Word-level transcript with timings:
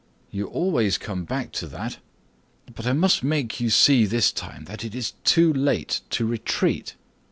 "You 0.31 0.47
always 0.47 0.97
come 0.97 1.25
back 1.25 1.51
to 1.51 1.67
that; 1.67 1.99
but 2.73 2.87
I 2.87 2.93
must 2.93 3.21
make 3.23 3.59
you 3.59 3.69
see 3.69 4.07
this 4.07 4.31
time 4.31 4.63
that 4.65 4.83
it 4.83 4.95
is 4.95 5.13
too 5.23 5.53
late 5.53 6.01
to 6.09 6.25
retreat." 6.25 6.95